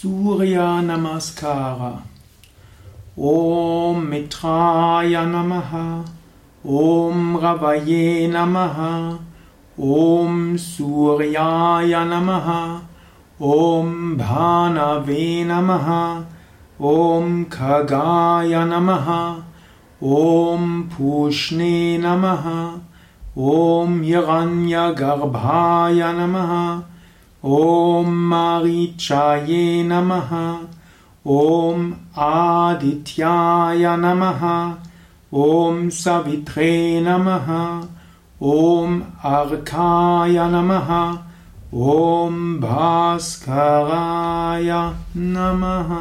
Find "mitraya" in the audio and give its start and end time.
4.08-5.28